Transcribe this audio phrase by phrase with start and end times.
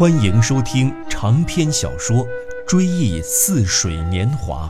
[0.00, 2.26] 欢迎收听长篇小说
[2.66, 4.66] 《追忆似水年华》，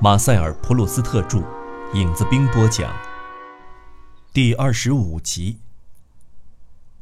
[0.00, 1.42] 马塞尔·普鲁斯特著，
[1.94, 2.94] 影子兵播讲。
[4.32, 5.58] 第二十五集。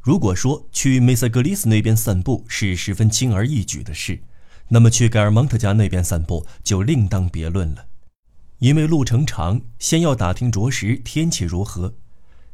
[0.01, 4.21] 如果说去梅塞格里斯那边散步是十分轻而易举的事，
[4.69, 7.85] 那么去盖尔蒙特家那边散步就另当别论了，
[8.57, 11.93] 因为路程长，先要打听着实天气如何，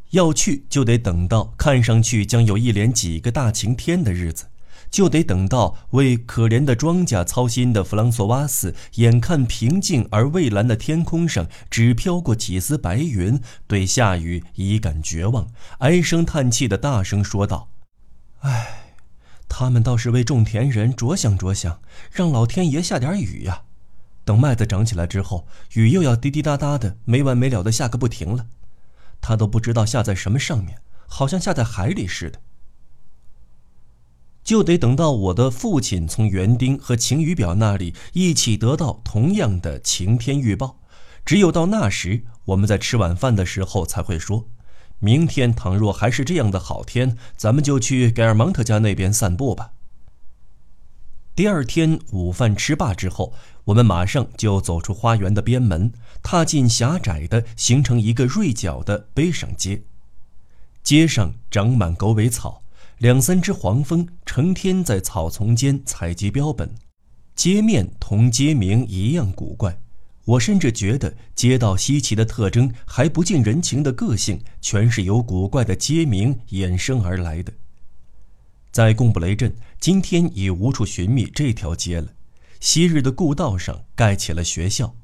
[0.09, 4.47] 要去就得等到看上去将有一连几个大晴天的日子。
[4.89, 15.47] 就得等到为可怜的庄稼操心的弗朗索瓦斯，眼看平静而蔚蓝的天空上只飘过几丝白云，对下雨已感绝望，
[15.79, 17.69] 唉声叹气的大声说道
[18.39, 18.93] ：“唉，
[19.49, 21.81] 他们倒是为种田人着想着想，
[22.11, 23.63] 让老天爷下点雨呀！
[24.23, 28.47] 等麦子长起来之后，雨又要滴滴答答的没完没了的下个不停了，
[29.19, 32.39] 他都不知道下在什么上面，好像下在海里似的。”
[34.45, 40.79] 就得等到我的父亲从园丁和晴雨表那里一起得到同样的晴天预报，
[41.25, 44.47] 只有到那时，我们在吃晚饭的时候才会说：
[44.99, 49.71] 明天倘若还是这样的好天，咱们就去盖尔芒特家那边散步吧。
[51.35, 53.33] 第二天午饭吃罢之后，
[53.65, 59.81] 我们马上就走出花园的边门，踏进狭窄的、形成一个锐角的碑上街，
[60.83, 62.61] 街上长满狗尾草。
[62.99, 66.73] 两三只黄蜂成天在草丛间采集标本，
[67.35, 69.77] 街面同街名一样古怪。
[70.23, 77.51] 我甚至觉得街道稀奇的特征还不近人情的个性，全是由古怪的街名衍生而来的。
[78.71, 82.13] 在贡布雷镇，今天已无处寻觅这条街了。
[82.61, 84.95] 昔日的故道上盖起了学校，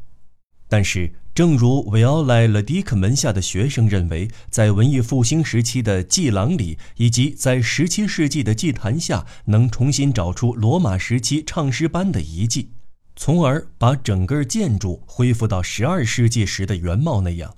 [0.70, 1.14] 但是。
[1.34, 12.72] 正如维奥莱勒迪克门下的学生认为，在文艺复兴时期的祭廊里，以及在17世纪的祭坛下，能重新找出罗马时期唱诗班的遗迹，
[13.16, 17.56] 从而把整个建筑恢复到12世纪时的原貌那样，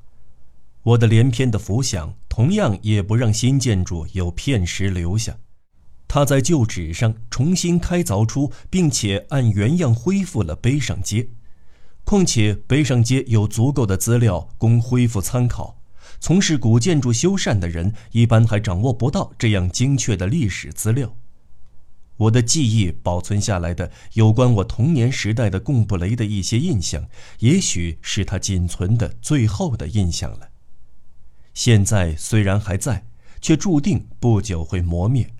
[0.83, 5.35] 我的连篇的浮想同样也不让新建筑有片石留下。
[6.07, 11.29] 他在旧址上重新开凿出，并且按原样恢复了碑上街。
[12.03, 15.81] 况且碑上街有足够的资料供恢复参考，
[16.19, 21.15] 从事古建筑修缮的人一般还掌握不到这样精确的历史资料。
[22.17, 27.07] 我的记忆保存下来的有关我童年时代的贡布雷的一些印象，
[27.39, 30.49] 也许是他仅存的最后的印象了。
[31.55, 33.05] 现在虽然还在，
[33.41, 35.33] 却注定不久会磨灭。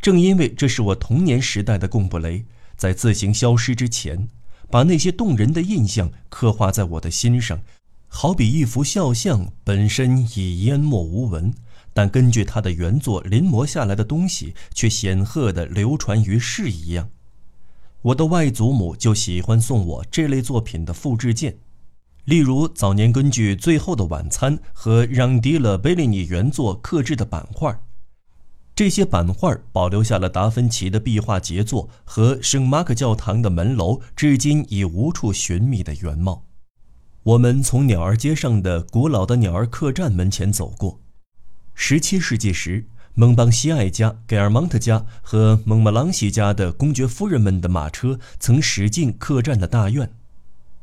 [0.00, 2.44] 正因为这是我童年时代的贡布雷，
[2.76, 4.28] 在自行消失之前。
[4.70, 7.60] 把那些动人的印象刻画在我的心上，
[8.08, 11.52] 好比一幅肖像本身已淹没无闻，
[11.94, 17.08] 但根据它的原作临摹下来的东西却显赫地流传于世一样。
[18.02, 21.58] 我的外祖母就喜欢送我这类作品的复制件，
[22.24, 27.80] 例如早年根据《最后的晚餐》和让·迪勒贝利尼原作刻制的版画。
[28.76, 36.44] 这些版画保留下了达芬奇的壁画杰作和圣马可教堂的门楼，至今已无处寻觅的原貌。
[37.22, 41.00] 我们从鸟儿街上的古老的鸟儿客栈门前走过。
[41.78, 50.12] 17世纪时，蒙邦西埃家、盖尔蒙特家和蒙莫朗西家的公爵夫人们的马车曾驶进客栈的大院。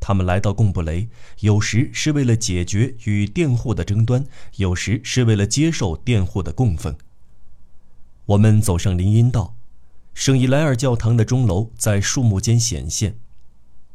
[0.00, 1.08] 他们来到贡布雷，
[1.42, 4.26] 有时是为了解决与佃户的争端，
[4.56, 6.96] 有时是为了接受佃户的供奉。
[8.26, 9.54] 我们走上林荫道，
[10.14, 13.18] 圣伊莱尔教堂的钟楼在树木间显现。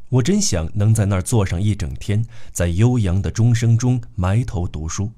[0.10, 5.12] 我真想能在那儿坐上一整天，在悠扬的钟声中埋头读书，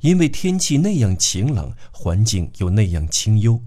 [0.00, 3.62] 因为天气那样晴朗，环境又那样清幽。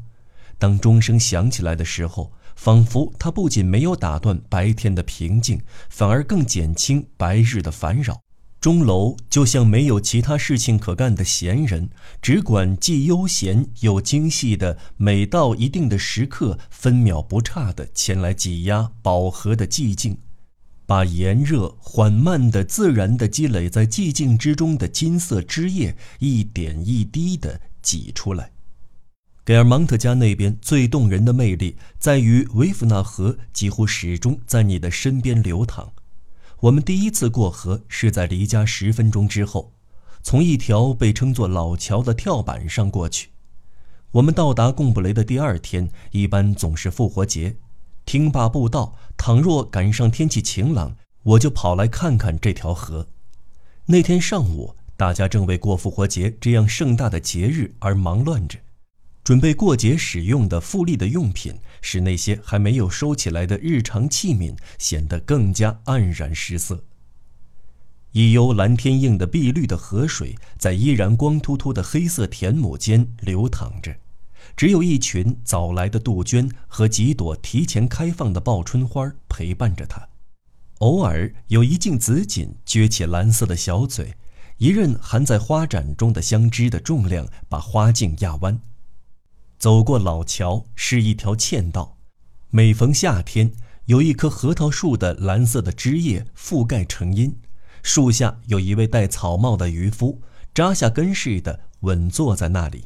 [0.59, 5.59] 当钟声响起来的时候，仿佛它不仅没有打断白天的平静，
[5.89, 8.21] 反而更减轻白日的烦扰。
[8.67, 11.89] 钟楼就像没有其他事情可干的闲人，
[12.21, 20.17] 只管既悠闲又精细的，每到一定的时刻，分秒不差的前来挤压饱和的寂静，
[20.85, 28.51] 把炎热缓慢的、自然的积累在寂静之中的金色汁液，一点一滴的挤出来。
[29.45, 35.93] 给尔芒特家那边最动人的魅力，在于维夫纳河几乎始终在你的身边流淌。
[36.61, 39.73] 我们第一次过河是在离家十分钟之后，
[40.23, 43.29] 从一条被称作老桥的跳板上过去。
[44.13, 47.57] 我们到达贡布雷的第二天，一般总是复活节。
[48.05, 53.07] 听罢布道，倘若赶上天气晴朗，我就跑来看看这条河。
[53.85, 58.57] 那天上午，大家正为过复活节这样盛大的节日而忙乱着。
[59.27, 66.85] 准备过节使用的富丽的用品，使那些还没有收起来的日常器皿显得更加黯然失色。
[68.13, 73.97] 一幽蓝天映的碧绿的河水，在依然光秃秃的黑色田亩间流淌着，
[74.55, 80.07] 只有一群早来的杜鹃和几朵提前开放的报春花陪伴着它。
[80.77, 84.13] 偶尔有一茎紫堇撅起蓝色的小嘴，
[84.57, 88.61] 一任含在花盏中的香枝的重量把花茎压弯。
[89.57, 91.97] 走过老桥是一条嵌道，
[92.51, 93.51] 每逢夏天，
[93.85, 97.35] 有一棵核桃树的蓝色的枝叶覆盖成荫，
[97.81, 100.21] 树下有一位戴草帽的渔夫，
[100.53, 102.85] 扎下根似的稳坐在那里。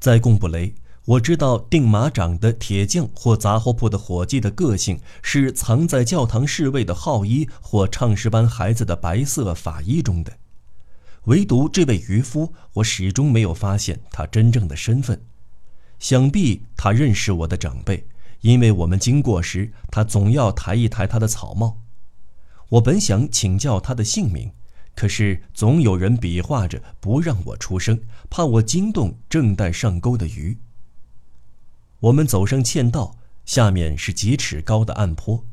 [0.00, 10.32] 在贡布雷，我知道钉马掌的铁匠或杂货铺的伙计的个性是藏在教堂侍卫的号衣或唱诗班孩子的白色法衣中的，
[11.26, 15.24] 唯独这位渔夫，我始终没有发现他真正的身份。
[16.02, 18.04] 想必他认识我的长辈，
[18.40, 21.78] 因为我们经过时，他总要抬一抬他的草帽。
[22.70, 24.50] 我本想请教他的姓名，
[24.96, 30.58] 可是总有人比划着不让我出声，怕我惊动正待上钩的鱼。
[32.00, 33.14] 我们走上嵌道，
[33.44, 35.46] 下面是几尺高的岸坡，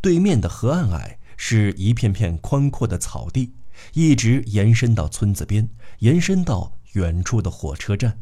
[0.00, 3.54] 对面的河岸矮，是一片片宽阔的草地，
[3.94, 5.68] 一直延伸到村子边，
[5.98, 8.20] 延伸到远处的火车站。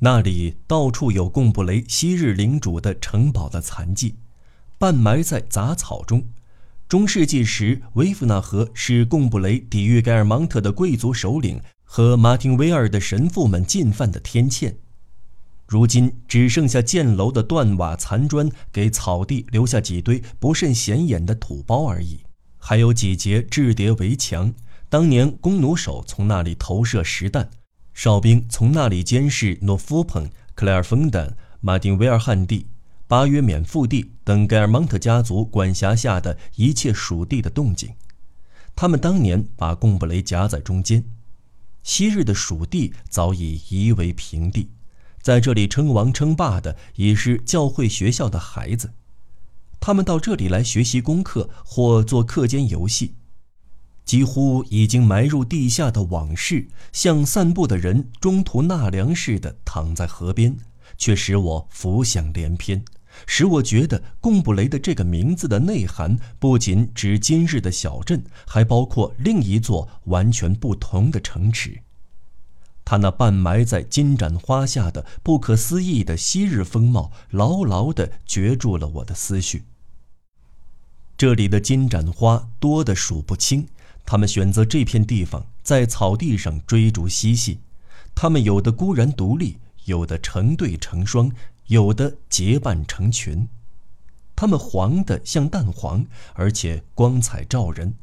[0.00, 4.16] 那里到处有贡布雷昔日领主的城堡的残迹，
[4.78, 6.22] 半埋在杂草中。
[6.86, 14.76] 中世纪时，维夫纳河是贡布雷抵御盖尔芒特的贵族首领和马丁威尔的神父们进犯的天堑。
[15.66, 22.20] 如今只剩下箭楼的断瓦残砖，给草地留下几堆不甚显眼的土包而已。
[22.58, 24.52] 还有几节雉叠围墙，
[24.88, 27.48] 当年弓弩手从那里投射实弹。
[27.96, 32.66] 哨兵从那里监视诺夫彭、克莱尔丰丹、马丁维尔汉地、
[33.08, 37.94] 巴约缅腹地等盖尔蒙特家族管辖下的一切属地的动静。
[38.76, 41.06] 他们当年把贡布雷夹在中间。
[41.82, 44.68] 昔日的属地早已夷为平地，
[45.22, 48.92] 在这里称王称霸的已是教会学校的孩子。
[49.80, 53.14] 他们到这里来学习功课或做课间游戏。
[54.06, 60.56] 几乎已经埋入地下的往事，像散步的人中途纳凉似的躺在河边，
[60.96, 62.84] 却使我浮想联翩，
[63.26, 71.82] 使我觉得贡布雷的这个名字的内涵不仅指今日的小镇，还包括另一座完全不同的城池。
[72.84, 79.64] 他那半埋在金盏花下的不可思议的昔日风貌，牢牢地攫住了我的思绪。
[81.18, 83.66] 这里的金盏花多得数不清。
[84.06, 87.58] 他们选择这片地方，在草地上追逐嬉戏。
[88.14, 91.30] 他们有的孤然独立，有的成对成双，
[91.66, 93.46] 有的结伴成群。
[94.36, 97.94] 它们黄的像蛋黄，而且光彩照人。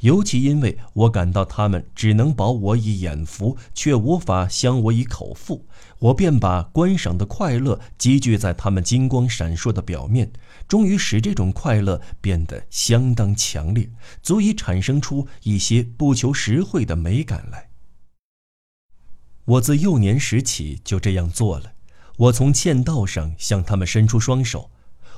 [0.00, 5.66] 尤其因为我感到它们只能饱我以眼福，却无法香我以口腹，
[5.98, 10.30] 我便把观赏的快乐积聚在它们金光闪烁的表面。
[10.68, 13.90] 终于使这种快乐变得相当强烈，
[14.22, 17.70] 足以产生出一些不求实惠的美感来。
[19.46, 21.72] 我自幼年时起就这样做了。
[22.18, 24.70] 我从嵌道上向他们伸出双手，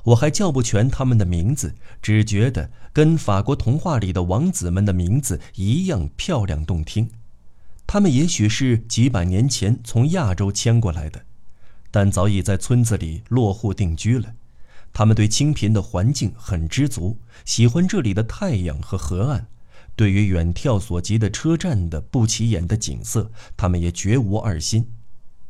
[0.05, 7.11] 我还叫不全他们的名字，只觉得跟法国童话里的王子们的名字一样漂亮动听。
[7.87, 11.25] 他们也许是几百年前从亚洲迁过来的，
[11.91, 14.35] 但早已在村子里落户定居了。
[14.93, 19.47] 他们对清贫的环境很知足，喜欢这里的太阳和河岸。
[19.97, 24.91] 对于远眺所及的车站的不起眼的景色，他们也绝无二心。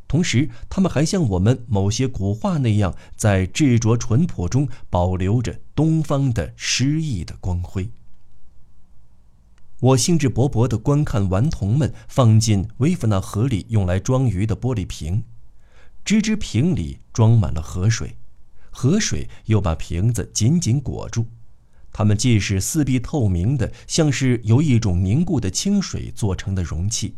[0.09, 7.91] 同时，他们还像我们某些古画那样，在质拙淳朴中保留着东方的诗意的光辉。
[9.79, 15.23] 我兴致勃勃地观看顽童们放进威夫纳河里用来装鱼的玻璃瓶，
[16.05, 18.17] 只只瓶里装满了河水。
[18.71, 21.27] 河水又把瓶子紧紧裹住，
[21.93, 27.15] 它们既是四壁透明的，像是由一种凝固的清水做成的容器，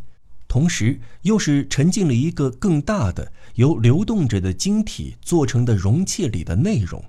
[0.49, 7.05] 同时又是沉浸了一个更大的、由流动着的晶体做成的容器里的内容。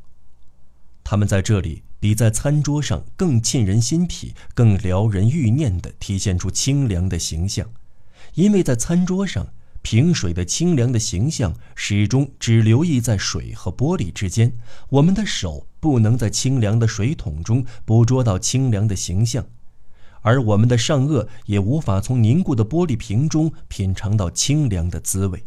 [1.03, 7.69] 它们在这里比在餐桌上更沁人心脾、更撩人欲念地体现出清凉的形象，
[8.35, 9.47] 因为在餐桌上。
[9.83, 14.57] 瓶水的清凉的形象始终只留意在水和玻璃之间，
[14.89, 19.45] 我们的手不能在清凉的水桶中捕捉到清凉的形象，
[20.21, 25.43] 而我们的上颚也无法从凝固的玻璃瓶中品尝到清凉的滋味。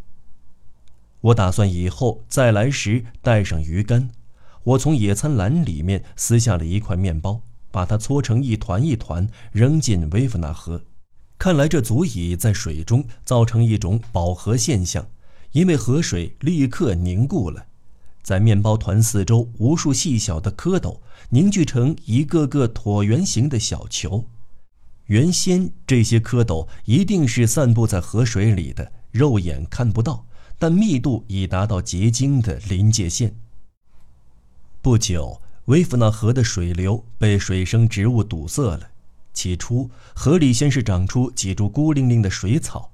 [1.19, 4.09] 我打算以后再来时带上鱼竿。
[4.63, 7.41] 我从野餐篮里面撕下了一块面包，
[7.71, 10.83] 把它搓成一团一团，扔进威夫纳河。
[11.37, 15.07] 看来这足以在水中造成一种饱和现象，
[15.51, 17.67] 因为河水立刻凝固了，
[18.23, 24.25] 在面包团四周无数细小的蝌蚪凝聚成一个个椭圆形的小球。
[25.05, 30.25] 原先这些蝌蚪一定是散布在河水里的，肉眼看不到，
[30.59, 33.33] 但密度已达到结晶的临界线。
[34.81, 38.89] 不久，威夫纳河的水流被水生植物堵塞了。
[39.37, 42.89] 起初，河里先是长出几株孤零零的水草，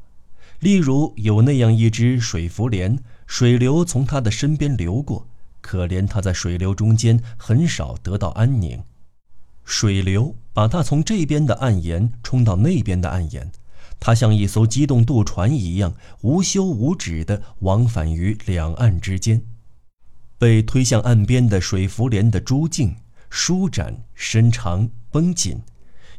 [0.60, 5.26] 例如有那样一只水浮莲，水流从它的身边流过，
[5.62, 8.84] 可怜它在水流中间很少得到安宁。
[9.64, 13.50] 水流把它从这边的岸沿冲到那边的岸沿，
[13.98, 19.42] 它像一艘机动渡船一样无休无止地往返于两岸之间。
[20.38, 22.98] 被推向岸边的水浮莲的珠茎
[23.30, 25.62] 舒展、伸长、绷紧，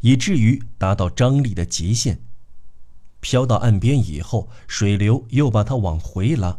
[0.04, 2.20] 以至于达到张力的极限。
[3.20, 6.58] 飘到岸边以后，水流又把它往回拉，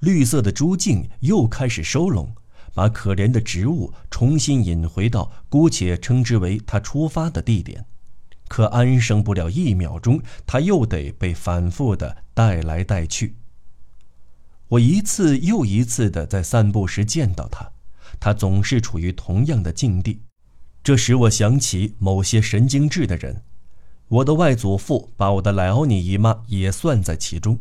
[0.00, 2.34] 绿色的珠茎又开始收拢。
[2.72, 7.84] 把可怜的植物重新引回到姑且称之为它出发的地点，
[8.46, 13.34] 可安生不了一秒钟，它又得被反复的带来带去。
[14.68, 17.70] 我一次又一次的在散步时见到它，
[18.18, 20.22] 它总是处于同样的境地，
[20.82, 23.42] 这使我想起某些神经质的人。
[24.08, 27.58] 我的外祖父把我的莱奥尼姨妈也算在其中。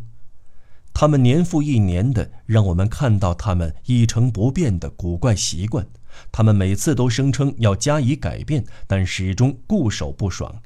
[0.93, 5.85] 他们年复一年的让我们看到他们一成不变的古怪习惯，
[6.31, 10.61] 他们每次都声称要加以改变，但始终固守不爽。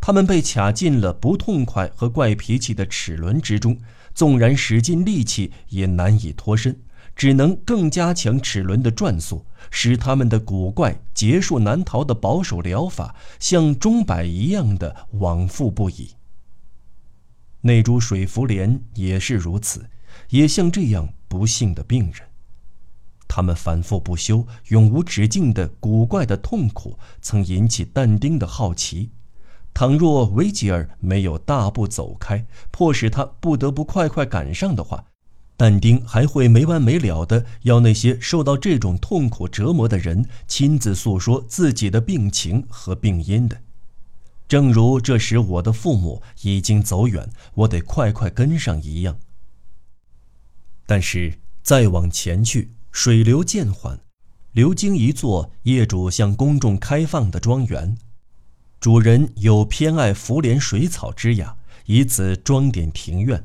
[0.00, 3.78] 他们被卡进了不痛快和怪脾气的齿轮之中，
[4.14, 6.78] 纵然使尽力气也难以脱身，
[7.16, 16.10] 只能更加强齿轮的转速，使他们的古怪结束难逃的保守疗法像钟摆一样的往复不已。
[17.60, 19.88] 那株水茯莲也是如此，
[20.28, 22.28] 也像这样不幸的病人。
[23.26, 29.10] 他们反复不休、永无止境的古怪的痛苦，曾引起但丁的好奇。
[29.72, 35.06] 倘若维吉尔没有大步走开，迫使他不得不快快赶上的话，
[35.56, 43.60] 但丁还会没完没了的要那些受到这种痛苦折磨的人亲自诉说自己的病情和病因的。
[44.48, 49.16] 正如这时我的父母已经走远，我得快快跟上一样。
[50.86, 54.00] 但是再往前去，水流渐缓，
[54.52, 57.96] 流经一座业主向公众开放的庄园，
[58.80, 61.56] 主人有偏爱福莲水草之雅，
[61.86, 63.44] 以此装点庭院。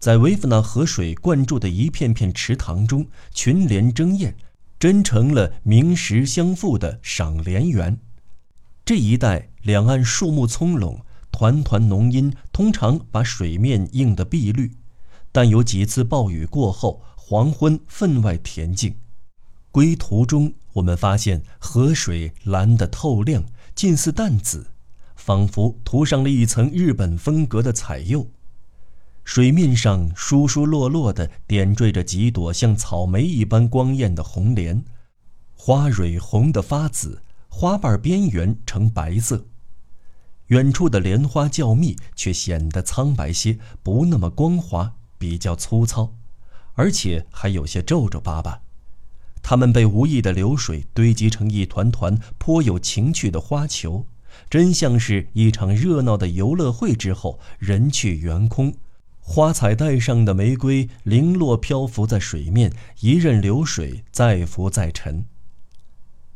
[0.00, 4.34] 在维夫纳河水灌注的一片片池塘中，群莲争艳，
[4.78, 7.98] 真成了名实相符的赏莲园。
[8.84, 9.50] 这一带。
[9.62, 14.72] 两岸树木葱茏，团团浓荫通常把水面映得碧绿，
[15.30, 18.94] 但有几次暴雨过后，黄昏分外恬静。
[19.70, 24.68] 归途中，我们发现河水蓝得透亮，近似淡紫，
[25.14, 28.30] 仿佛涂上了一层日本风格的彩釉。
[29.24, 34.84] 水面上疏疏落落地点缀着几朵像草莓一般光艳的红莲，
[35.54, 39.46] 花蕊红得发紫，花瓣边缘呈白色。
[40.46, 46.16] 远处的莲花较密，却显得苍白些，不那么光滑，比较粗糙，
[46.74, 48.62] 而且还有些皱皱巴巴。
[49.42, 54.06] 它们被无意的流水堆积成一团团颇有情趣的花球，
[54.50, 58.74] 真像是一场热闹的游乐会之后人去园空，
[59.32, 65.24] 花彩带上的玫瑰零落漂浮在水面，一任流水再浮再沉。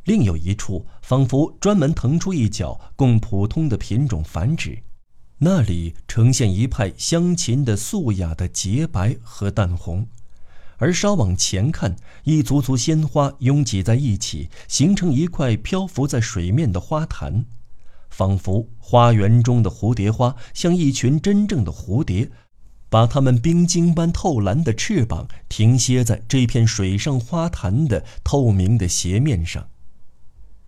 [0.05, 4.79] 另有一处，仿佛专门腾出一角供普通的品种繁殖，
[5.39, 10.07] 那里呈现一派香琴的素雅的洁白和淡红，
[10.77, 17.45] 而稍往前看，一簇簇鲜花拥挤在一起，形成一块漂浮在水面的花坛，
[18.09, 22.31] 仿佛花园中的蝴蝶花像一群真正的蝴蝶，
[22.95, 29.69] 把它们冰晶般透蓝的翅膀停歇在这片水上花坛的透明的斜面上。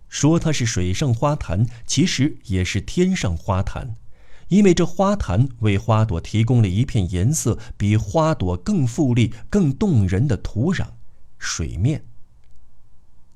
[0.09, 3.95] 说它是水上花坛，其实也是天上花坛，
[4.49, 10.85] 因为这花坛为花朵提供了一片颜色比花朵更富丽、更动人的土壤——
[11.39, 12.03] 水面。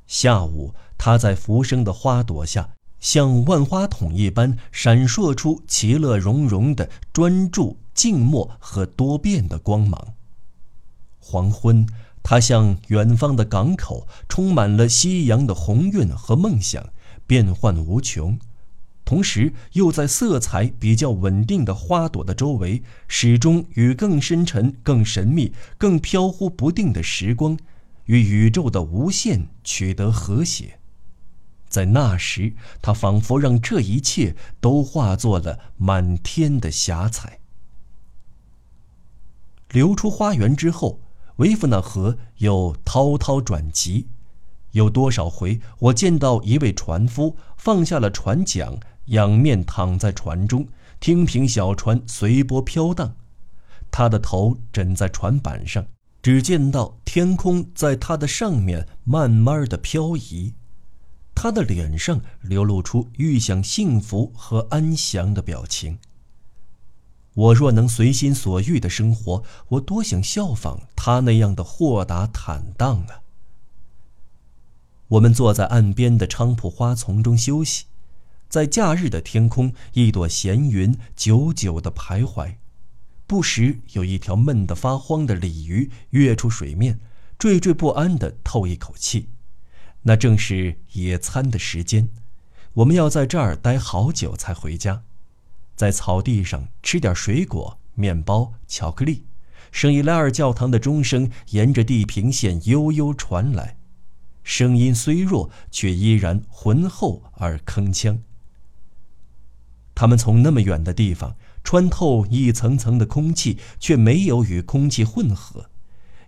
[0.05, 2.71] 下午，它在浮生的花朵下，
[3.01, 10.13] 像万花筒一般闪烁出其乐融融的专注、静默和多变的光芒。
[11.20, 11.86] 黄昏，
[12.24, 16.89] 它像远方的港口，充满了夕阳的红晕和梦想，
[17.25, 18.39] 变幻无穷。
[19.03, 27.58] 同时，又在色彩比较稳定的花朵的周围，始终与更深沉、更神秘、更飘忽不定的时光，
[28.05, 30.77] 与宇宙的无限取得和谐。
[31.72, 37.40] 在那时，他仿佛让这一切都化作了满天的霞彩。
[39.72, 41.00] 流出花园之后，
[41.38, 44.08] 维夫纳河又滔滔转急。
[44.72, 48.78] 有多少回，我见到一位船夫放下了船桨。
[49.08, 50.68] 仰面躺在船中，
[51.00, 53.16] 听凭小船随波飘荡，
[53.90, 55.86] 他的头枕在船板上，
[56.22, 60.54] 只见到天空在他的上面慢慢的漂移，
[61.34, 66.00] 他的脸上流露出预想幸福和安详的表情。
[67.34, 73.22] 我若能随心所欲的生活，我多想效仿他那样的豁达坦荡啊！
[75.08, 77.86] 我们坐在岸边的菖蒲花丛中休息。
[78.50, 82.56] 在假日的天空，一朵闲云久久的徘徊，
[83.26, 87.00] 不时有一条闷得发慌的鲤鱼跃出水面，
[87.40, 89.30] 惴惴不安的透一口气。
[90.03, 92.10] 那正是野餐的时间，
[92.74, 95.03] 我们要在这儿待好久才回家，
[95.75, 99.25] 在草地上吃点水果、面包、巧克力。
[99.72, 103.77] 圣伊莱尔教堂的钟声沿着地平线悠悠传来，
[104.43, 108.20] 声音虽弱，却依然浑厚而铿锵。
[109.96, 115.71] 他们从那么远的地方穿透一层层的空气，却没有与空气混合。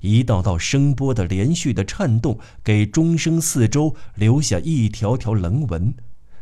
[0.03, 5.93] 一道道声波的连续的颤动，给钟声四周留下一条条棱纹，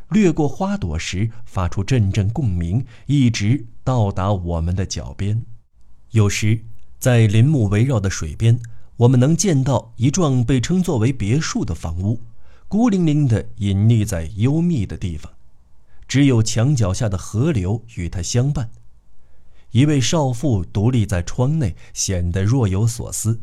[0.10, 5.44] 掠过花朵时发出阵阵共鸣，一直到达我们的脚边。
[6.10, 6.62] 有时，
[6.98, 8.60] 在林木围绕的水边，
[8.98, 12.20] 我们能见到一幢被称作为别墅的房屋，
[12.68, 15.32] 孤零零地隐匿在幽密的地方。
[16.08, 18.72] 只有墙角下的河流与它相伴。
[19.70, 23.40] 一位少妇独立在窗内，显得若有所思。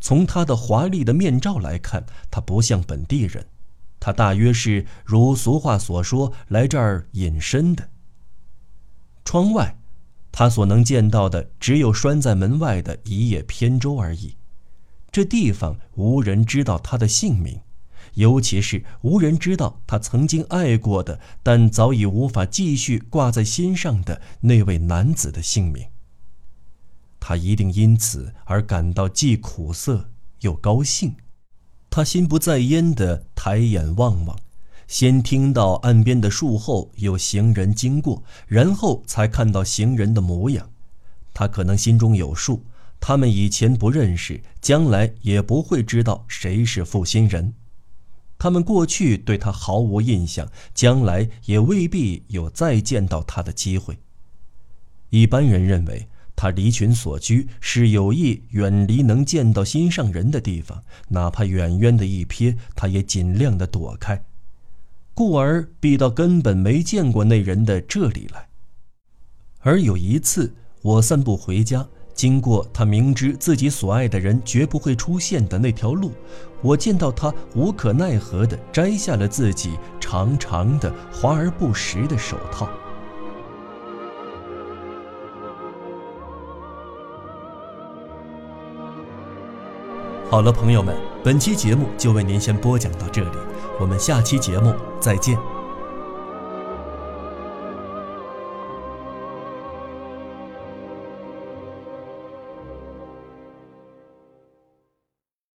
[0.00, 3.46] 从他的华丽的面罩来看，他不像本地人。
[4.00, 7.88] 他大约是如俗话所说来这儿隐身的。
[9.24, 9.76] 窗外，
[10.32, 14.36] 他所能见到的只有拴在门外的一叶扁舟而已。
[15.12, 17.60] 这地方无人知道他的姓名。
[18.14, 25.86] 尤其是无人知道他曾经爱过的，但早已无法继续挂在心上的那位男子的姓名。
[27.20, 31.14] 他一定因此而感到既苦涩又高兴。
[31.90, 34.38] 他心不在焉地抬眼望望，
[34.88, 40.70] 先听到岸边的树后有行人经过，然后才看到行人的模样。
[41.34, 42.64] 他可能心中有数，
[42.98, 47.54] 他们以前不认识，将来也不会知道谁是负心人。
[48.38, 53.98] 他们过去对他毫无印象，将来也未必有再见到他的机会。
[55.10, 56.08] 一般人认为
[56.40, 64.24] 他离群所居，是有意远离能见到心上人的地方，哪怕远远的一瞥，他也尽量的躲开，
[65.12, 68.48] 故而避到根本没见过那人的这里来。
[69.58, 71.86] 而有一次，我散步回家。
[72.14, 76.12] 经过他明知自己所爱的人绝不会出现的那条路，
[76.62, 82.66] 我见到他无可奈何地摘下了自己长长的、华而不实的手套。
[90.30, 93.36] 好了，朋友们，本期节目就为您先播讲到这里，
[93.80, 95.59] 我们下期节目再见。